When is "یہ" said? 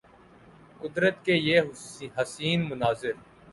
1.33-1.61